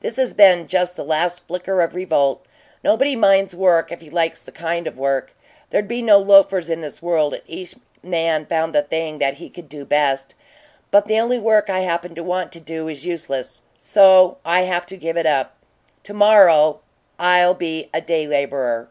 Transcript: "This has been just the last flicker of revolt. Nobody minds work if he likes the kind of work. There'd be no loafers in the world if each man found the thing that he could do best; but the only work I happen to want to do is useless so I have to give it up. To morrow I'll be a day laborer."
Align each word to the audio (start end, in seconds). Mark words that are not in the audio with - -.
"This 0.00 0.16
has 0.18 0.34
been 0.34 0.66
just 0.66 0.94
the 0.94 1.02
last 1.02 1.46
flicker 1.46 1.80
of 1.80 1.94
revolt. 1.94 2.44
Nobody 2.84 3.16
minds 3.16 3.56
work 3.56 3.90
if 3.90 4.02
he 4.02 4.10
likes 4.10 4.42
the 4.42 4.52
kind 4.52 4.86
of 4.86 4.98
work. 4.98 5.34
There'd 5.70 5.88
be 5.88 6.02
no 6.02 6.18
loafers 6.18 6.68
in 6.68 6.82
the 6.82 6.98
world 7.00 7.32
if 7.32 7.42
each 7.46 7.76
man 8.02 8.44
found 8.44 8.74
the 8.74 8.82
thing 8.82 9.20
that 9.20 9.36
he 9.36 9.48
could 9.48 9.70
do 9.70 9.86
best; 9.86 10.34
but 10.90 11.06
the 11.06 11.18
only 11.18 11.38
work 11.38 11.70
I 11.70 11.80
happen 11.80 12.14
to 12.16 12.22
want 12.22 12.52
to 12.52 12.60
do 12.60 12.88
is 12.88 13.06
useless 13.06 13.62
so 13.78 14.36
I 14.44 14.64
have 14.64 14.84
to 14.84 14.98
give 14.98 15.16
it 15.16 15.24
up. 15.24 15.56
To 16.02 16.12
morrow 16.12 16.80
I'll 17.18 17.54
be 17.54 17.88
a 17.94 18.02
day 18.02 18.26
laborer." 18.26 18.90